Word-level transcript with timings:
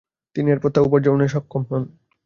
তিনি 0.35 0.47
এরপর 0.51 0.69
তা 0.71 0.79
উপার্জনে 0.81 1.27
সক্ষম 1.27 1.61
হন। 1.69 1.83